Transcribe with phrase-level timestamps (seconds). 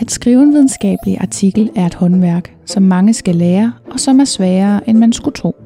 [0.00, 4.24] At skrive en videnskabelig artikel er et håndværk, som mange skal lære, og som er
[4.24, 5.56] sværere, end man skulle tro.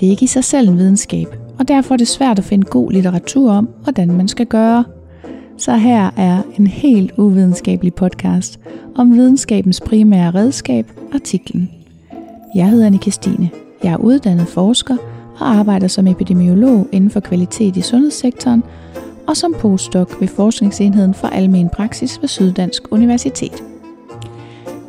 [0.00, 1.26] Det er ikke i sig selv en videnskab,
[1.58, 4.84] og derfor er det svært at finde god litteratur om, hvordan man skal gøre.
[5.58, 8.60] Så her er en helt uvidenskabelig podcast
[8.94, 11.70] om videnskabens primære redskab, artiklen.
[12.54, 13.50] Jeg hedder Annika Stine.
[13.84, 14.96] Jeg er uddannet forsker
[15.38, 18.62] og arbejder som epidemiolog inden for kvalitet i sundhedssektoren
[19.28, 23.64] og som postdoc ved Forskningsenheden for Almen Praksis ved Syddansk Universitet.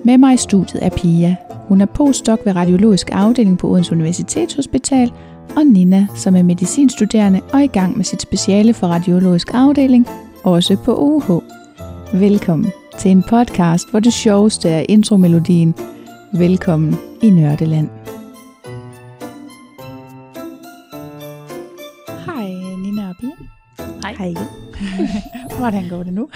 [0.03, 1.35] Med mig i studiet er Pia.
[1.67, 5.11] Hun er postdoc ved Radiologisk Afdeling på Odense Universitetshospital,
[5.55, 10.07] og Nina, som er medicinstuderende og i gang med sit speciale for Radiologisk Afdeling,
[10.44, 11.41] også på UH.
[12.13, 15.75] Velkommen til en podcast, hvor det sjoveste er intromelodien.
[16.33, 17.98] Velkommen i Nørdeland.
[24.33, 25.58] Hej.
[25.59, 26.30] Hvordan går det nu?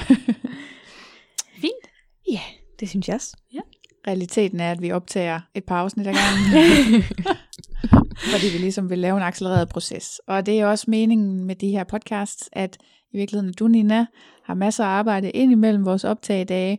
[1.62, 1.86] Fint.
[2.32, 2.40] Ja,
[2.80, 3.38] det synes jeg også.
[3.54, 3.60] Ja.
[4.08, 7.04] Realiteten er, at vi optager et par afsnit ad gangen.
[8.34, 10.22] fordi vi ligesom vil lave en accelereret proces.
[10.28, 12.78] Og det er også meningen med de her podcasts, at
[13.14, 14.06] i virkeligheden du, Nina,
[14.44, 16.78] har masser af arbejde ind imellem vores optagedage,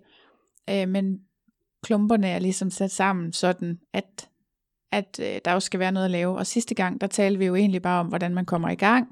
[0.71, 1.19] øh, men
[1.83, 4.29] klumperne er ligesom sat sammen sådan, at,
[4.93, 6.39] at øh, der også skal være noget at lave.
[6.39, 9.09] Og sidste gang, der talte vi jo egentlig bare om, hvordan man kommer i gang.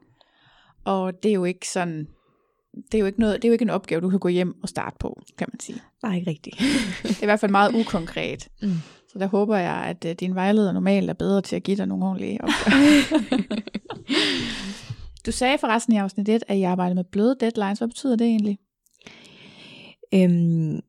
[0.85, 2.09] Og det er jo ikke sådan,
[2.75, 4.63] det er jo ikke, noget, det er jo ikke en opgave, du kan gå hjem
[4.63, 5.83] og starte på, kan man sige.
[6.03, 6.59] Nej, ikke rigtigt.
[7.03, 8.49] Det er i hvert fald meget ukonkret.
[8.63, 8.73] Mm.
[9.13, 11.87] Så der håber jeg, at uh, din vejleder normalt er bedre til at give dig
[11.87, 13.03] nogle ordentlige opgaver.
[15.27, 17.79] du sagde forresten i afsnit 1, at I arbejder med bløde deadlines.
[17.79, 18.59] Hvad betyder det egentlig?
[20.15, 20.81] Øhm,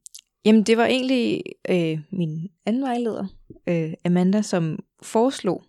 [0.45, 3.25] jamen, det var egentlig øh, min anden vejleder,
[3.67, 5.63] øh, Amanda, som foreslog,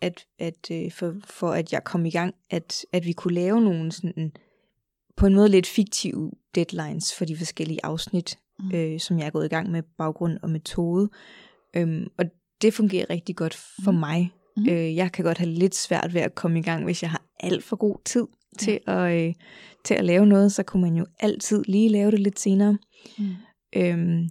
[0.00, 3.60] at, at øh, for, for at jeg kom i gang, at, at vi kunne lave
[3.60, 4.32] nogle sådan,
[5.16, 8.66] på en måde lidt fiktive deadlines for de forskellige afsnit, Mm.
[8.66, 8.74] mm.
[8.74, 11.10] øh, som jeg er gået i gang med baggrund og metode.
[11.76, 12.24] Øhm, og
[12.62, 13.94] det fungerer rigtig godt for Mm.
[13.96, 14.00] mm.
[14.00, 14.32] mig.
[14.56, 14.62] Mm.
[14.62, 14.68] Mm.
[14.68, 17.22] Øh, jeg kan godt have lidt svært ved at komme i gang, hvis jeg har
[17.40, 18.26] alt for god tid
[18.58, 19.34] til, at, øh,
[19.84, 22.78] til at lave noget, så kunne man jo altid lige lave det lidt senere.
[23.18, 23.24] Mm.
[23.76, 24.28] Øhm,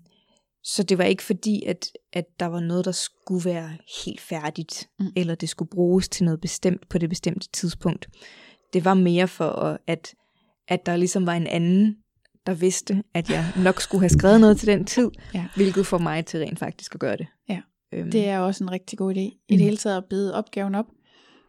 [0.63, 3.69] så det var ikke fordi, at, at der var noget, der skulle være
[4.05, 5.05] helt færdigt, Mm.
[5.15, 8.07] eller det skulle bruges til noget bestemt på det bestemte tidspunkt.
[8.73, 10.13] Det var mere for, at- at,
[10.67, 11.95] at der ligesom var en anden,
[12.45, 15.45] der vidste, at jeg nok skulle have skrevet noget til den tid, Ja.
[15.55, 17.27] hvilket får mig til rent faktisk at gøre det.
[17.49, 17.61] Ja,
[17.93, 19.19] øhm, Det er også en rigtig god idé.
[19.19, 19.57] I Mm.
[19.57, 20.85] det hele taget at bide opgaven op.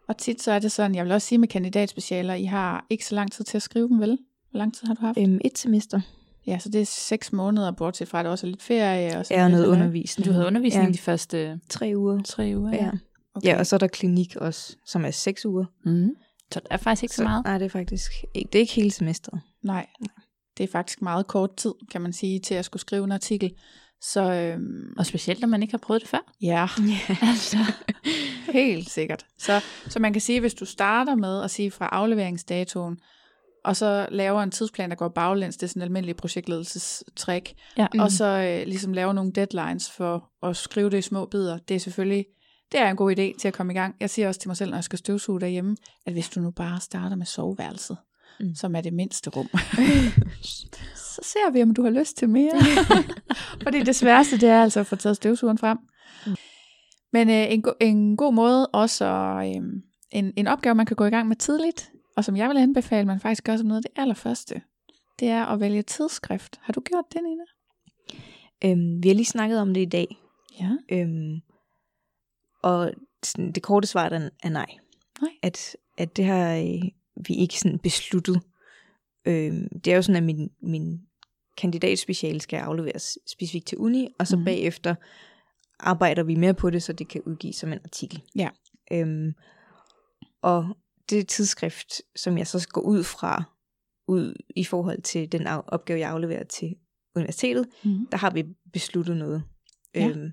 [0.09, 3.06] Og tit så er det sådan, jeg vil også sige med kandidatspecialer, I har ikke
[3.06, 4.19] så lang tid til at skrive dem, vel?
[4.50, 5.19] Hvor lang tid har du haft?
[5.19, 6.00] øhm, et semester
[6.46, 9.18] Ja, så det er seks måneder, bortset fra, at der også er lidt ferie.
[9.18, 9.76] Og så er noget lidt halløj.
[9.76, 10.26] undervisning.
[10.26, 10.92] Du havde undervisning Ja.
[10.92, 12.22] de første Tre uger.
[12.22, 12.90] tre uger, Ja.
[13.34, 13.48] Okay.
[13.48, 15.64] ja, og så er der klinik også, som er seks uger.
[15.84, 16.08] Mm.
[16.52, 17.44] Så det er faktisk ikke så, så meget.
[17.44, 19.40] Nej, det er faktisk ikke, det er ikke hele semesteret.
[19.64, 19.86] Nej,
[20.58, 23.52] det er faktisk meget kort tid, kan man sige, til at skulle skrive en artikel.
[24.02, 26.32] Så øhm, Og specielt, når man ikke har prøvet det før.
[26.42, 27.16] ja, Ja.
[27.30, 27.56] Altså.
[28.52, 29.26] helt sikkert.
[29.38, 32.98] Så, så man kan sige, hvis du starter med at sige fra afleveringsdatoen,
[33.65, 37.87] og så laver en tidsplan, der går baglæns, det er sådan en almindelig projektledelsestrik, Ja.
[37.94, 38.00] mm.
[38.00, 38.25] og så
[38.60, 41.59] øh, ligesom laver nogle deadlines for at skrive det i små bidder.
[41.59, 42.25] Det er selvfølgelig,
[42.72, 43.94] det er en god idé til at komme i gang.
[44.00, 45.76] Jeg siger også til mig selv, når jeg skal støvsuge derhjemme,
[46.06, 47.97] at hvis du nu bare starter med soveværelset,
[48.41, 48.47] mm.
[48.47, 48.54] Mm.
[48.54, 49.49] som er det mindste rum,
[51.15, 52.53] så ser vi, om du har lyst til mere.
[53.65, 55.78] Fordi det sværeste, det er altså at få taget støvsugeren frem.
[57.12, 59.62] Men øh, en, go- en god måde også, øh,
[60.10, 63.06] en, en opgave, man kan gå i gang med tidligt, og som jeg vil anbefale,
[63.06, 64.62] man faktisk gør som noget af det allerførste,
[65.20, 66.60] det er at vælge tidsskrift.
[66.62, 67.44] Har du gjort det, Nina?
[68.64, 70.06] Øhm, vi har lige snakket om det i dag,
[70.60, 70.70] Ja.
[70.92, 71.41] øhm,
[72.62, 72.92] og
[73.22, 74.66] sådan, det korte svar er, er nej.
[75.20, 75.31] Nej.
[75.42, 76.82] At, at det har øh,
[77.26, 78.42] vi ikke sådan besluttet.
[79.25, 81.00] Øhm, det er jo sådan, at min, min
[81.56, 84.44] kandidatspeciale skal afleveres specifikt til uni, og så mm.
[84.44, 84.94] bagefter
[85.78, 88.22] arbejder vi mere på det, så det kan udgives som en artikel.
[88.37, 88.48] Ja.
[88.92, 89.32] Øhm,
[90.42, 90.76] og
[91.10, 93.42] det tidsskrift, som jeg så går ud fra,
[94.08, 96.76] ud i forhold til den opgave, jeg afleverer til
[97.16, 98.06] universitetet, Mm.
[98.06, 99.42] der har vi besluttet noget.
[99.94, 100.08] Ja.
[100.08, 100.30] Øhm,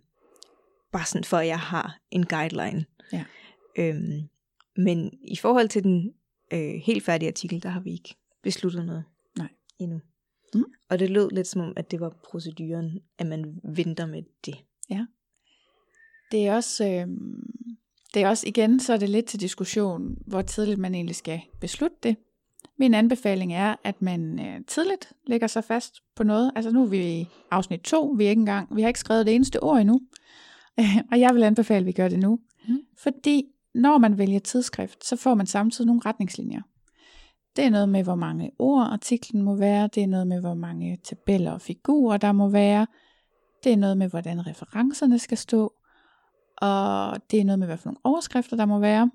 [0.92, 2.86] bare sådan for, at jeg har en guideline.
[3.14, 3.26] Ja.
[3.78, 4.22] Øhm,
[4.78, 6.14] men i forhold til den
[6.54, 9.04] øh, helt færdige artikel, der har vi ikke besluttet noget
[9.38, 9.48] Nej.
[9.80, 10.00] endnu.
[10.54, 10.64] Mm.
[10.90, 14.56] Og det lød lidt som om, at det var proceduren, at man venter med det.
[16.32, 17.08] Det er også, øh,
[18.14, 21.42] det er også igen, så er det lidt til diskussion, hvor tidligt man egentlig skal
[21.60, 22.16] beslutte det.
[22.80, 26.52] Min anbefaling er, at man øh, tidligt lægger sig fast på noget.
[26.56, 29.26] Altså nu er vi i afsnit 2, vi er ikke engang, vi har ikke skrevet
[29.26, 30.02] det eneste ord endnu.
[31.12, 32.40] og jeg vil anbefale, at vi gør det nu.
[32.68, 32.80] Mm.
[32.98, 33.44] Fordi
[33.76, 36.62] når man vælger tidsskrift, så får man samtidig nogle retningslinjer.
[37.56, 39.90] Det er noget med, hvor mange ord artiklen må være.
[39.96, 42.88] Det er noget med, hvor mange tabeller og figurer der må være.
[43.64, 45.74] Det er noget med, hvordan referencerne skal stå.
[46.58, 49.12] Og det er noget med, hvad for nogle overskrifter der må være.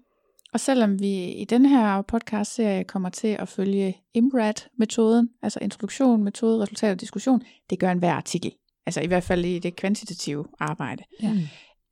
[0.52, 6.62] Og selvom vi i den her podcast-serie kommer til at følge IMRAD-metoden, altså introduktion, metode,
[6.62, 8.52] resultat og diskussion, det gør en hver artikel.
[8.86, 11.04] Altså i hvert fald i det kvantitative arbejde.
[11.22, 11.32] Ja.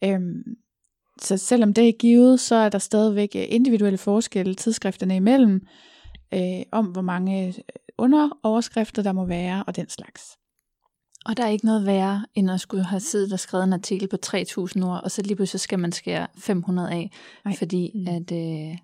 [0.05, 0.43] Øhm,
[1.21, 5.67] så selvom det er givet, så er der stadigvæk øh, individuelle forskelle tidsskrifterne imellem,
[6.35, 7.55] øh, om hvor mange øh,
[7.99, 10.23] underoverskrifter der må være, og den slags.
[11.27, 14.09] Og der er ikke noget værre, end at skulle have siddet og skrevet en artikel
[14.09, 17.11] på 3.000 ord, og så lige pludselig skal man skære 500 af,
[17.45, 17.57] Nej.
[17.57, 18.09] fordi Mm.
[18.09, 18.79] at, øh,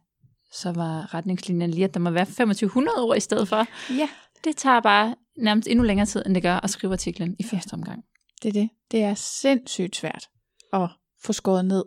[0.53, 3.67] så var retningslinjen lige, at der må være 2500 ord i stedet for.
[3.99, 4.09] Ja,
[4.45, 7.75] Det tager bare nærmest endnu længere tid, end det gør at skrive artiklen i første
[7.75, 8.05] omgang.
[8.43, 8.71] det er det.
[8.91, 10.29] Det er sindssygt svært
[10.73, 10.89] at
[11.25, 11.85] få skåret ned.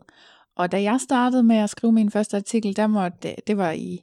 [0.56, 4.00] Og da jeg startede med at skrive min første artikel, der måtte, det var i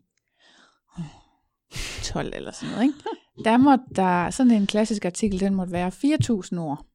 [2.02, 2.98] 12 eller sådan noget, ikke?
[3.44, 6.86] Der måtte der, sådan en klassisk artikel, den måtte være 4.000 ord.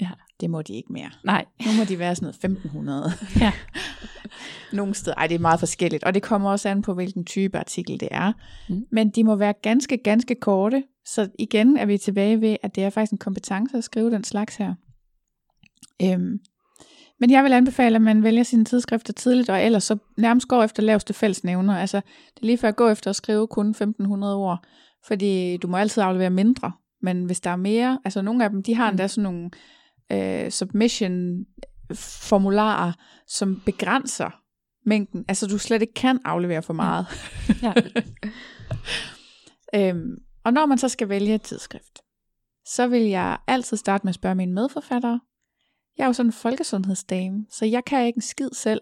[0.00, 0.10] Ja.
[0.40, 1.10] Det må de ikke mere.
[1.24, 1.44] Nej.
[1.66, 3.12] Nu må de være sådan noget 1500.
[3.40, 3.52] Ja.
[4.72, 7.58] Nogle steder, ej det er meget forskelligt, og det kommer også an på, hvilken type
[7.58, 8.32] artikel det er.
[8.68, 8.86] Mm.
[8.92, 12.84] Men de må være ganske, ganske korte, så igen er vi tilbage ved, at det
[12.84, 14.74] er faktisk en kompetence at skrive den slags her.
[16.02, 16.38] Øhm.
[17.20, 20.62] Men jeg vil anbefale, at man vælger sine tidsskrifter tidligt, og ellers så nærmest går
[20.62, 21.78] efter laveste fællesnævner.
[21.78, 21.96] Altså,
[22.34, 24.64] det er lige før at gå efter at skrive kun 1500 ord,
[25.06, 26.72] fordi du må altid aflevere mindre.
[27.02, 29.50] Men hvis der er mere, altså nogle af dem, de har endda sådan nogle
[30.12, 32.92] øh, submission-formularer,
[33.26, 34.40] som begrænser
[34.86, 35.24] mængden.
[35.28, 37.06] Altså du slet ikke kan aflevere for meget.
[37.62, 37.72] Ja.
[39.90, 42.00] øhm, og når man så skal vælge et tidsskrift,
[42.66, 45.20] så vil jeg altid starte med at spørge mine medforfattere.
[45.98, 48.80] Jeg er jo sådan en folkesundhedsdame, så jeg kan ikke en skid selv.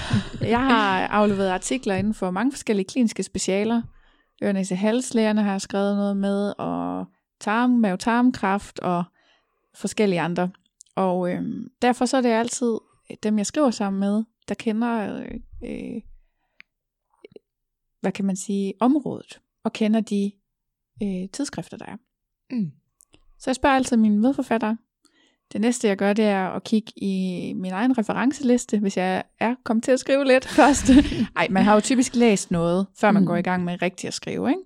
[0.54, 3.82] jeg har afleveret artikler inden for mange forskellige kliniske specialer.
[4.42, 7.06] Ørnæse halslægerne har jeg skrevet noget med, og
[7.40, 9.04] tarm, mave-tarmkræft og
[9.74, 10.50] forskellige andre.
[10.94, 12.78] Og øhm, derfor så er det altid
[13.22, 16.02] dem, jeg skriver sammen med, der kender, øh, øh,
[18.00, 20.32] hvad kan man sige, området, og kender de
[21.02, 21.96] øh, tidsskrifter, der er.
[22.50, 22.72] Mm.
[23.38, 24.76] Så jeg spørger altid mine medforfattere.
[25.52, 29.54] Det næste, jeg gør, det er at kigge i min egen referenceliste, hvis jeg er
[29.64, 30.90] kommet til at skrive lidt først.
[31.36, 33.26] Ej, man har jo typisk læst noget, før man Mm.
[33.26, 34.62] går i gang med rigtigt at skrive, ikke?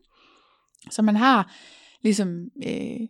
[0.91, 1.55] Så man har
[2.03, 3.01] ligesom øh,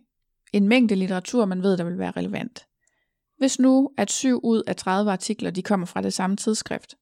[0.53, 2.67] en mængde litteratur, man ved, der vil være relevant.
[3.37, 6.95] Hvis nu, at 7 ud af 30 artikler, de kommer fra det samme tidsskrift,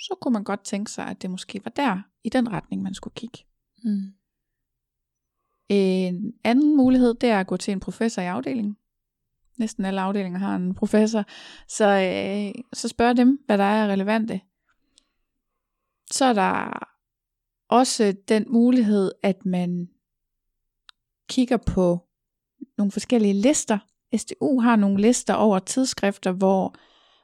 [0.00, 2.94] så kunne man godt tænke sig, at det måske var der, i den retning, man
[2.94, 3.38] skulle kigge.
[3.84, 4.02] Mm.
[5.68, 8.76] En anden mulighed, det er at gå til en professor i afdelingen.
[9.58, 11.24] Næsten alle afdelinger har en professor.
[11.68, 14.40] Så, øh, så spørg dem, hvad der er relevante.
[16.10, 16.78] Så er der
[17.68, 19.88] også den mulighed, at man
[21.28, 22.08] kigger på
[22.78, 23.78] nogle forskellige lister.
[24.16, 26.74] SDU har nogle lister over tidsskrifter, hvor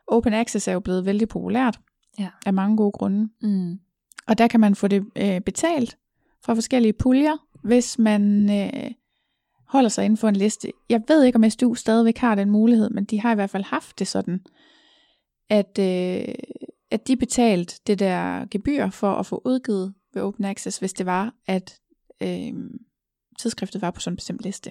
[0.06, 1.80] open access er jo blevet vældig populært.
[2.18, 2.28] Ja.
[2.46, 3.28] Af mange gode grunde.
[3.42, 3.78] Mm.
[4.26, 5.98] Og der kan man få det øh, betalt
[6.44, 8.90] fra forskellige puljer, hvis man øh,
[9.66, 10.72] holder sig inden for en liste.
[10.90, 13.64] Jeg ved ikke, om SDU stadigvæk har den mulighed, men de har i hvert fald
[13.64, 14.40] haft det sådan,
[15.48, 16.34] at, øh,
[16.90, 21.06] at de betalte det der gebyr for at få udgivet ved Open Access, hvis det
[21.06, 21.80] var, at
[22.22, 22.52] øh,
[23.38, 24.70] tidsskriftet var på sådan en bestemt liste.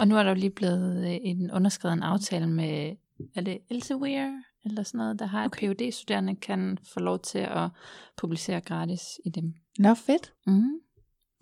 [0.00, 2.96] Og nu er der jo lige blevet øh, en underskrevet en aftale med,
[3.34, 5.70] er det Elsevier eller sådan noget, der har okay.
[5.70, 7.68] At PhD-studerende kan få lov til at
[8.16, 9.54] publicere gratis i dem.
[9.78, 10.32] Nå, fedt.
[10.46, 10.80] Mm.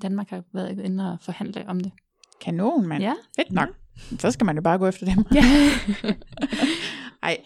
[0.02, 1.92] Danmark har været inde og forhandle om det.
[2.40, 3.02] Kanon, mand.
[3.02, 3.14] Ja.
[3.36, 3.68] Fedt nok.
[4.18, 5.24] Så skal man jo bare gå efter dem.
[5.34, 5.42] Ja.
[7.22, 7.38] Ej,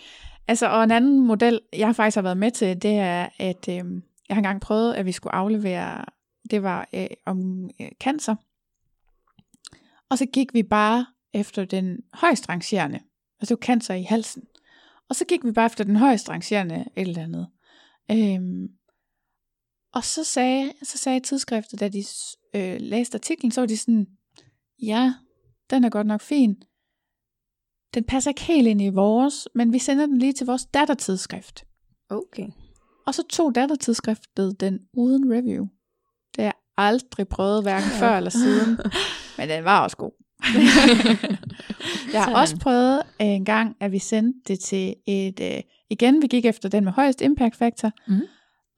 [0.49, 3.75] altså, og en anden model, jeg faktisk har været med til, det er, at øh,
[4.29, 6.05] jeg har engang prøvet, at vi skulle aflevere,
[6.51, 8.35] det var øh, om øh, cancer.
[10.11, 12.99] Og så gik vi bare efter den højst rangerende,
[13.41, 14.43] altså det var cancer i halsen.
[15.09, 17.47] Og så gik vi bare efter den højst rangerende et eller andet.
[18.11, 18.69] Øhm,
[19.95, 22.05] og så sagde, så sagde tidsskriftet, da de
[22.55, 24.07] øh, læste artiklen, så var de sådan,
[24.83, 25.15] ja,
[25.71, 26.63] den er godt nok fin.
[27.95, 31.65] Den passer ikke helt ind i vores, men vi sender den lige til vores dattertidsskrift.
[32.11, 32.49] Okay.
[33.07, 35.67] Og så tog dattertidsskriftet den uden review.
[36.37, 38.79] Det har jeg aldrig prøvet, hverken før eller siden.
[39.39, 40.13] Men den var også god.
[42.13, 42.37] jeg har Sådan.
[42.37, 45.41] også prøvet øh, en gang, at vi sendte det til et...
[45.41, 45.61] Øh,
[45.91, 47.91] igen, vi gik efter den med højest impact factor.
[48.09, 48.23] Mhm.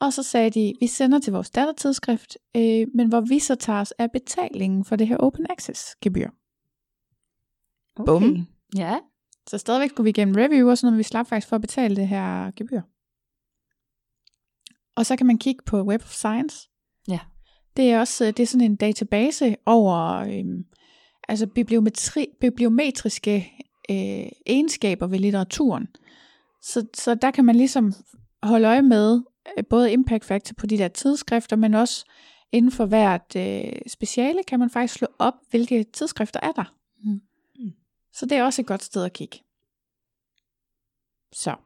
[0.05, 3.81] Og så sagde de, vi sender til vores dattertidsskrift, øh, men hvor vi så tager
[3.81, 6.31] os af betalingen for det her open access gebyr.
[7.97, 8.07] okay.
[8.07, 8.47] Bum.
[8.77, 8.99] Ja.
[9.47, 11.61] Så stadigvæk skulle vi igennem review og sådan noget, men vi slap faktisk for at
[11.63, 12.81] betale det her gebyr.
[14.97, 16.69] Og så kan man kigge på Web of Science.
[17.09, 17.19] Ja.
[17.77, 20.65] Det er også det er sådan en database over øhm,
[21.29, 23.53] altså bibliometri, bibliometriske
[23.91, 25.87] øh, egenskaber ved litteraturen.
[26.63, 27.93] Så, så der kan man ligesom
[28.43, 29.34] holde øje med øh,
[29.71, 32.05] både impact factor på de der tidsskrifter, men også
[32.53, 36.75] inden for hvert øh, speciale kan man faktisk slå op, hvilke tidsskrifter er der.
[37.05, 37.21] Mm.
[38.13, 39.39] Så det er også et godt sted at kigge.
[41.33, 41.57] Så.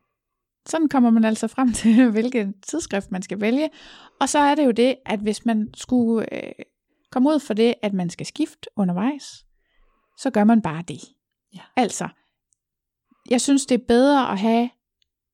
[0.67, 3.71] Sådan kommer man altså frem til, hvilken tidsskrift man skal vælge.
[4.21, 6.53] Og så er det jo det, at hvis man skulle øh,
[7.11, 9.47] komme ud for det, at man skal skifte undervejs,
[10.19, 11.01] så gør man bare det.
[11.55, 11.61] Ja.
[11.77, 12.09] Altså,
[13.31, 14.71] jeg synes, det er bedre at have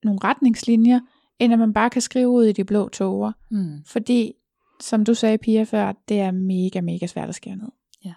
[0.02, 1.00] nogle retningslinjer,
[1.38, 3.32] end at man bare kan skrive ud i de blå toger.
[3.50, 3.84] Mm.
[3.86, 4.32] Fordi,
[4.80, 7.68] som du sagde, Pia, før, det er mega, mega svært at skære ned.
[8.04, 8.12] Ja.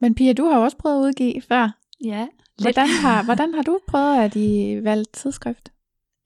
[0.00, 1.78] Men Pia, du har også prøvet at udgive før.
[2.04, 2.26] Ja,
[2.62, 5.72] Hvordan har, hvordan har du prøvet at I valgt tidsskrift?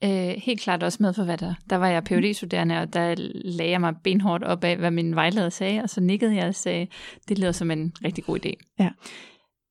[0.04, 1.54] Øh, helt klart også med forfatter.
[1.71, 3.14] Der var jeg phd studerende og der
[3.45, 6.54] lagde jeg mig benhårdt op af, hvad min vejleder sagde, og så nikkede jeg og
[6.54, 6.87] sagde,
[7.28, 8.52] det lyder som en rigtig god idé.
[8.78, 8.90] Ja.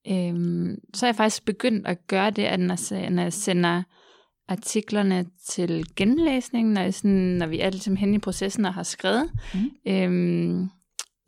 [0.08, 3.82] Øhm, så er jeg faktisk begyndt at gøre det, at når jeg sender
[4.52, 9.30] artiklerne til genlæsning, når, sådan, når vi er ligesom hen i processen og har skrevet,
[9.54, 9.70] Mm.
[9.92, 10.68] øhm,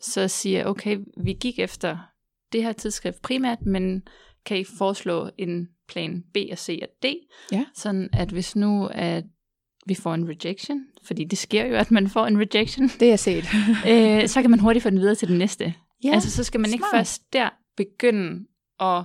[0.00, 1.96] så siger jeg, okay, vi gik efter
[2.52, 4.02] det her tidsskrift primært, men
[4.46, 7.06] kan I foreslå en plan B og C og D?
[7.52, 7.64] Ja.
[7.74, 9.24] Sådan at hvis nu at
[9.86, 13.16] vi får en rejection, fordi det sker jo, at man får en rejection, Det er
[13.16, 13.44] set.
[13.90, 15.74] øh, så kan man hurtigt få den videre til den næste.
[16.04, 17.00] Ja, altså så skal man ikke smart.
[17.00, 18.46] først der begynde
[18.80, 19.04] at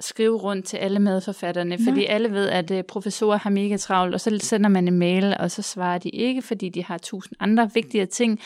[0.00, 1.84] skrive rundt til alle medforfatterne, Nej.
[1.88, 5.34] fordi alle ved, at øh, professorer har mega travlt, og så sender man en mail,
[5.40, 8.40] og så svarer de ikke, fordi de har tusind andre vigtige ting.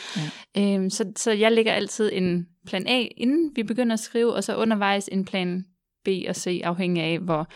[0.56, 0.74] Ja.
[0.74, 4.44] Øhm, så, så jeg lægger altid en plan A, inden vi begynder at skrive, og
[4.44, 5.64] så undervejs en plan
[6.04, 7.46] B og C, afhængig af, hvor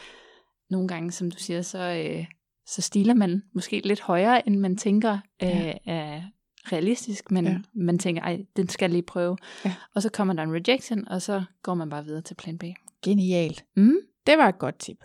[0.70, 2.26] nogle gange, som du siger, så, øh,
[2.66, 5.72] så stiler man måske lidt højere, end man tænker øh, Ja.
[5.86, 6.22] er
[6.72, 7.58] realistisk, men Ja.
[7.74, 9.36] man tænker, ej, den skal lige prøve.
[9.64, 9.74] Ja.
[9.94, 12.64] Og så kommer der en rejection, og så går man bare videre til plan B.
[13.06, 13.64] Genialt.
[13.76, 13.96] Mm?
[14.26, 14.96] Det var et godt tip.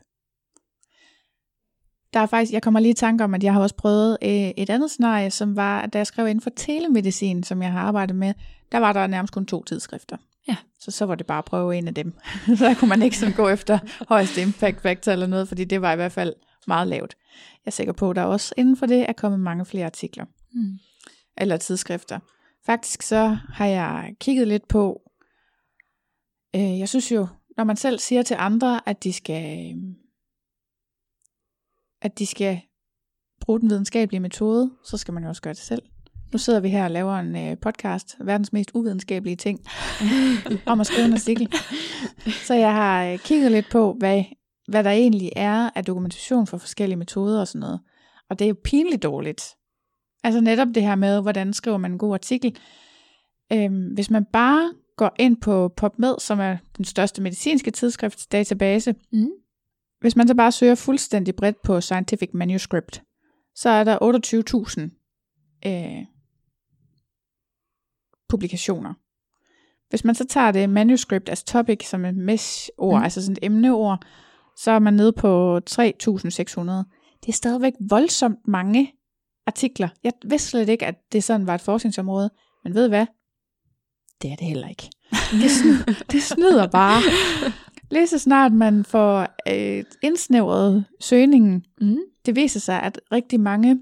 [2.13, 4.29] Der er faktisk, jeg kommer lige i tanke om, at jeg har også prøvet øh,
[4.29, 8.15] et andet scenarie, som var, da jeg skrev inden for telemedicin, som jeg har arbejdet
[8.15, 8.33] med,
[8.71, 10.17] der var der nærmest kun to tidsskrifter.
[10.47, 10.55] Ja.
[10.79, 12.13] Så så var det bare at prøve en af dem.
[12.57, 13.79] så kunne man ikke sådan gå efter
[14.09, 16.33] højeste impact factor eller noget, fordi det var i hvert fald
[16.67, 17.15] meget lavt.
[17.65, 20.25] Jeg er sikker på, at der også inden for det er kommet mange flere artikler
[20.53, 20.77] Mm.
[21.37, 22.19] eller tidsskrifter.
[22.65, 25.01] Faktisk så har jeg kigget lidt på,
[26.55, 27.27] øh, jeg synes jo,
[27.61, 29.75] når man selv siger til andre, at de skal,
[32.01, 32.61] at de skal
[33.41, 35.81] bruge den videnskabelige metode, så skal man jo også gøre det selv.
[36.31, 39.59] Nu sidder vi her og laver en øh, podcast, verdens mest uvidenskabelige ting,
[40.71, 41.53] om at skrive en artikel.
[42.47, 44.23] Så jeg har øh, kigget lidt på, hvad,
[44.67, 47.79] hvad der egentlig er af dokumentation for forskellige metoder og sådan noget.
[48.29, 49.43] Og det er jo pinligt dårligt.
[50.23, 52.57] Altså netop det her med, hvordan skriver man en god artikel.
[53.53, 59.31] Øhm, hvis man bare går ind på PubMed, som er den største medicinske tidsskriftsdatabase, Mm.
[59.99, 63.03] hvis man så bare søger fuldstændig bredt på Scientific Manuscript,
[63.55, 64.81] så er der 28.000
[65.69, 66.05] øh,
[68.29, 68.93] publikationer.
[69.89, 73.03] Hvis man så tager det manuscript as topic som et mesh-ord, Mm.
[73.03, 74.05] altså sådan et emneord,
[74.57, 76.83] så er man nede på 3.600.
[77.21, 78.93] Det er stadigvæk voldsomt mange
[79.47, 79.89] artikler.
[80.03, 82.29] Jeg vidste slet ikke, at det sådan var et forskningsområde.
[82.63, 83.05] Men ved hvad?
[84.21, 84.89] Det er det heller ikke.
[85.31, 87.01] Det snyder, det snyder bare.
[87.91, 91.97] Lige så snart man får øh, indsnævret søgningen, Mm.
[92.25, 93.79] det viser sig, at rigtig mange,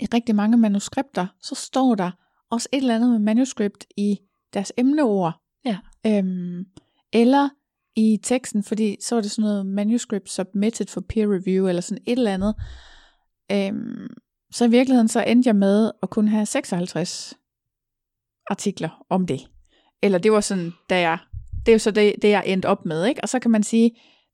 [0.00, 2.10] i rigtig mange manuskripter, så står der
[2.50, 4.18] også et eller andet med manuskript i
[4.54, 5.40] deres emneord.
[5.64, 5.78] Ja.
[6.06, 6.64] Øhm,
[7.12, 7.48] eller
[7.96, 12.02] i teksten, fordi så er det sådan noget manuscript submitted for peer review, eller sådan
[12.06, 12.54] et eller andet.
[13.52, 14.06] Øhm,
[14.52, 17.34] så i virkeligheden så endte jeg med at kunne have 56
[18.48, 19.40] artikler om det.
[20.02, 21.18] Eller det var sådan, da jeg,
[21.66, 23.20] det er jo så det, det jeg endte op med, ikke?
[23.22, 23.90] Og så kan man sige,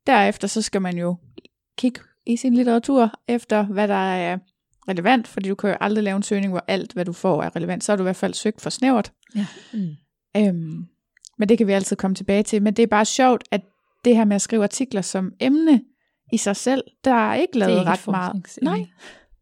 [0.07, 1.17] derefter så skal man jo
[1.79, 4.39] kigge i sin litteratur efter, hvad der er
[4.89, 7.57] relevant, fordi du kan jo aldrig lave en søgning, hvor alt, hvad du får, er
[7.57, 7.85] relevant.
[7.85, 9.13] Så har du i hvert fald søgt for snævert.
[9.73, 9.97] Mm.
[10.37, 10.87] Øhm,
[11.39, 12.63] men det kan vi altid komme tilbage til.
[12.63, 13.61] Men det er bare sjovt, at
[14.05, 15.83] det her med at skrive artikler som emne
[16.33, 18.59] i sig selv, der er ikke lavet er ikke et ret meget.
[18.63, 18.87] Nej,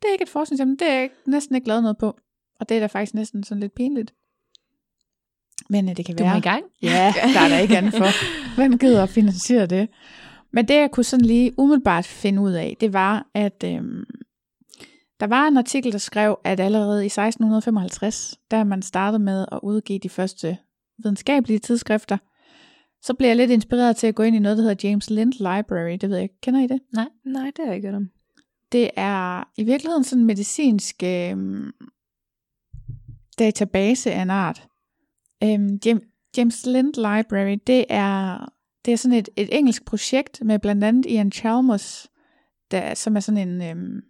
[0.03, 0.77] det er ikke et forskningsemne.
[0.77, 2.17] Det er jeg ikke, næsten ikke lavet noget på.
[2.61, 4.15] Og det er da faktisk næsten sådan lidt pinligt.
[5.71, 6.33] Men øh, det kan Du være...
[6.33, 6.65] er i gang.
[6.83, 8.07] Ja, der er der ikke andet for.
[8.55, 9.89] Hvem gider at finansiere det?
[10.53, 14.05] Men det, jeg kunne sådan lige umiddelbart finde ud af, det var, at øhm,
[15.21, 19.61] der var en artikel, der skrev, at allerede i 1655, da man startede med at
[19.63, 20.57] udgive de første
[20.99, 22.17] videnskabelige tidsskrifter,
[23.03, 25.33] så blev jeg lidt inspireret til at gå ind i noget, der hedder James Lind
[25.33, 25.97] Library.
[26.01, 26.41] Det ved jeg ikke.
[26.41, 26.81] Kender I det?
[27.25, 28.11] Nej, det har jeg ikke hørt om.
[28.73, 31.03] Det er i virkeligheden sådan medicinsk...
[31.05, 31.37] Øh,
[33.39, 34.69] database af en art.
[35.43, 38.39] Øhm, Jam- James Lind Library, det er,
[38.85, 42.11] det er sådan et, et engelsk projekt med blandt andet Ian Chalmers,
[42.71, 44.01] der, som er sådan en, øhm,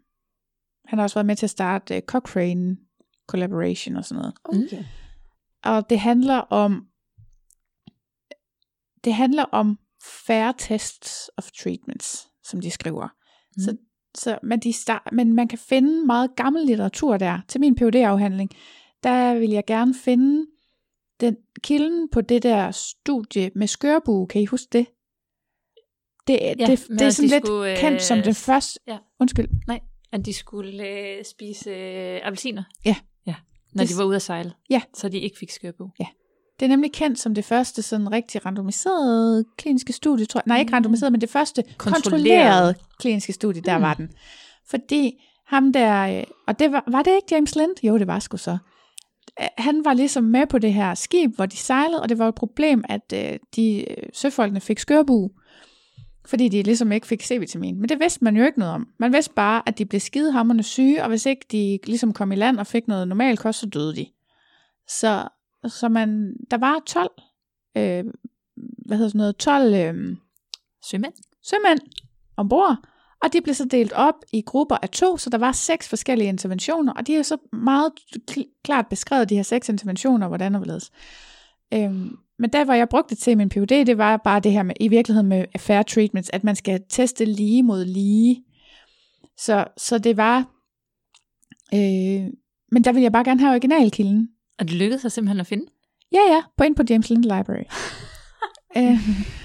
[0.85, 2.77] han har også været med til at starte uh, Cochrane
[3.27, 4.35] Collaboration og sådan noget.
[4.45, 4.85] Okay.
[5.65, 6.87] Og det handler om,
[9.05, 9.79] det handler om
[10.27, 13.09] fair tests of treatments, som de skriver.
[13.57, 13.63] Mm.
[13.63, 13.77] Så,
[14.15, 17.41] så men, de start, men man kan finde meget gammel litteratur der.
[17.49, 18.51] Til min phd afhandling
[19.03, 20.47] der vil jeg gerne finde
[21.23, 24.27] den kilden på det der studie med skørbue.
[24.29, 24.87] Kan I huske det?
[26.27, 28.81] Det, Ja, det, det, det er sådan de lidt skulle, øh, kendt som den første...
[28.87, 28.99] ja.
[29.21, 29.49] Undskyld.
[30.13, 32.63] At de skulle øh, spise øh, appelsiner.
[32.85, 32.97] Ja.
[33.27, 33.35] ja.
[33.75, 34.53] Når Det- de var ude at sejle.
[34.71, 34.83] Ja.
[34.95, 35.89] Så de ikke fik skørbo.
[36.61, 40.45] Det er nemlig kendt som det første sådan rigtig randomiserede kliniske studie, tror jeg.
[40.47, 40.75] Nej, ikke Mm.
[40.75, 42.03] randomiseret, men det første Kontrolleret.
[42.05, 43.83] kontrollerede kliniske studie, der Mm.
[43.83, 44.11] var den.
[44.71, 47.71] Fordi ham der, øh, og det var, var det ikke James Lind?
[47.85, 48.59] Jo, det var sgu så.
[49.59, 52.35] Han var ligesom med på det her skib, hvor de sejlede, og det var et
[52.35, 55.31] problem, at øh, de øh, søfolkene fik skørbu,
[56.25, 57.81] fordi de ligesom ikke fik C-vitamin.
[57.81, 58.89] Men det vidste man jo ikke noget om.
[58.99, 62.37] Man vidste bare, at de blev skidehammerende syge, og hvis ikke de ligesom kom i
[62.37, 64.07] land og fik noget normal kost, så døde de.
[64.89, 65.29] Så,
[65.67, 67.11] så man, der var 12,
[67.77, 68.05] øh,
[68.87, 70.17] hvad hedder sådan noget, 12 øh,
[70.85, 71.13] Sømænd.
[71.43, 71.81] sømænd
[72.37, 72.77] ombord,
[73.23, 76.29] og de blev så delt op i grupper af to, så der var seks forskellige
[76.29, 77.93] interventioner, og de er så meget
[78.31, 80.91] kl- klart beskrevet, de her seks interventioner, hvordan og hvorledes.
[81.75, 84.63] Øhm, men der, hvor jeg brugte det til min PhD, det var bare det her
[84.63, 88.45] med, i virkeligheden med fair treatments, at man skal teste lige mod lige.
[89.39, 90.39] Så, så det var,
[91.75, 92.31] øh,
[92.73, 94.29] men der vil jeg bare gerne have originalkilden.
[94.59, 95.67] Og det lykkedes sig simpelthen at finde.
[96.13, 97.65] Ja, ja, på ind på James Lind Library.
[98.77, 98.99] øh,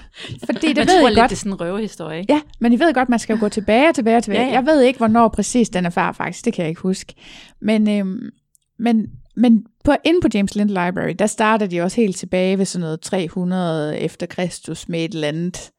[0.49, 1.29] fordi det Man ved tror jeg lidt, godt.
[1.29, 2.33] det er sådan en røvehistorie, ikke?
[2.33, 4.41] Ja, men I ved godt, man skal jo gå tilbage og tilbage og tilbage.
[4.41, 4.53] Ja, Ja.
[4.53, 7.13] Jeg ved ikke, hvornår præcis den er far faktisk, det kan jeg ikke huske.
[7.61, 8.19] Men, øhm,
[8.79, 9.05] men,
[9.35, 12.81] men på, inde på James Lind Library, der starter de også helt tilbage ved sådan
[12.81, 15.71] noget 300 efter Kristus med et eller andet.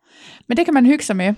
[0.49, 1.27] Men det kan man hygge sig med.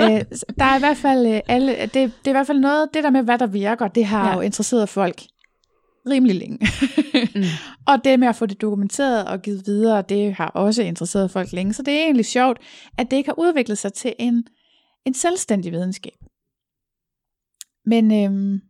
[0.00, 2.58] øh, så der er i hvert fald øh, alle, det, det er i hvert fald
[2.58, 4.34] noget, det der med, hvad der virker, det har ja.
[4.34, 5.22] jo interesseret folk
[6.10, 6.58] rimelig længe.
[7.86, 11.52] Og det med at få det dokumenteret og givet videre, det har også interesseret folk
[11.52, 11.72] længe.
[11.72, 12.58] Så det er egentlig sjovt,
[12.98, 14.46] at det ikke har udviklet sig til en,
[15.04, 16.16] en selvstændig videnskab.
[17.84, 18.60] Men øhm,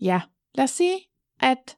[0.00, 0.20] ja,
[0.54, 0.98] lad os sige,
[1.40, 1.76] at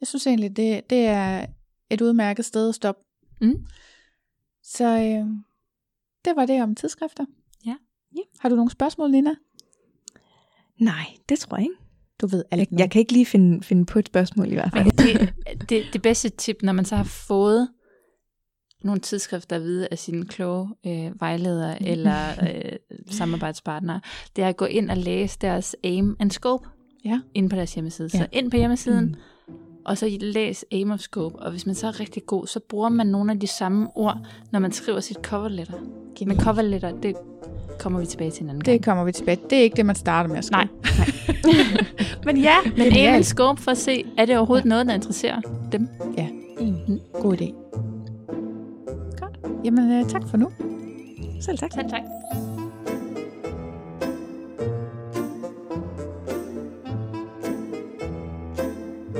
[0.00, 1.46] jeg synes egentlig, det, det er
[1.90, 3.02] et udmærket sted at stoppe.
[3.40, 3.66] Mm.
[4.62, 5.44] Så øhm,
[6.24, 7.24] det var det om tidsskrifter.
[7.66, 7.76] Ja.
[8.16, 8.22] Ja.
[8.38, 9.34] Har du nogle spørgsmål, Nina?
[10.80, 11.85] Nej, det tror jeg ikke.
[12.20, 14.70] Du ved alt Jeg, jeg kan ikke lige finde, finde på et spørgsmål i hvert
[14.72, 14.84] fald.
[14.84, 15.34] Men det,
[15.68, 17.68] det, det bedste tip, når man så har fået
[18.84, 22.72] nogle tidsskrifter at vide af sine kloge øh, vejledere eller øh,
[23.10, 24.00] samarbejdspartnere,
[24.36, 26.68] det er at gå ind og læse deres aim and scope
[27.04, 27.20] Ja.
[27.34, 28.10] inde på deres hjemmeside.
[28.14, 28.18] Ja.
[28.18, 29.54] Så ind på hjemmesiden, Mm.
[29.54, 29.54] mm.
[29.84, 31.38] og så læs aim of scope.
[31.38, 34.26] Og hvis man så er rigtig god, så bruger man nogle af de samme ord,
[34.52, 35.80] når man skriver sit cover letter.
[35.80, 36.42] Men Genialt.
[36.42, 37.14] cover letter, det
[37.78, 38.78] kommer vi tilbage til en anden gang.
[38.78, 39.38] Det kommer vi tilbage.
[39.50, 40.64] Det er ikke det, man starter med at skrive.
[40.64, 40.68] Nej,
[42.26, 43.26] Men ja, men and Genialt.
[43.26, 45.40] scope for at se, er det overhovedet noget, der interesserer
[45.72, 45.88] dem?
[46.60, 47.00] Mm.
[47.20, 47.52] God idé.
[49.20, 49.38] Godt.
[49.64, 50.50] Jamen, øh, tak for nu.
[51.40, 51.72] Selv tak.
[51.72, 52.02] Selv tak.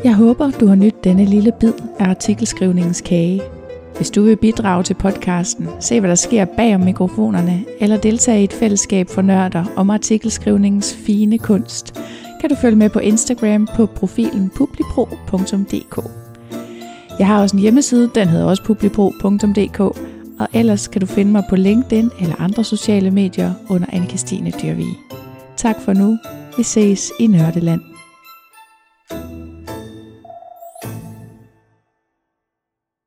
[0.05, 3.43] Jeg håber, du har nydt denne lille bid af artikelskrivningens kage.
[3.97, 8.41] Hvis du vil bidrage til podcasten, se hvad der sker bag om mikrofonerne, eller deltage
[8.41, 12.01] i et fællesskab for nørder om artikelskrivningens fine kunst,
[12.41, 16.11] kan du følge med på Instagram på profilen publipro.dk.
[17.19, 19.81] Jeg har også en hjemmeside, den hedder også publipro.dk,
[20.41, 24.99] og ellers kan du finde mig på LinkedIn eller andre sociale medier under Anne-Kristine Dyrvig.
[25.57, 26.19] Tak for nu.
[26.57, 27.96] Vi ses i Nørdeland.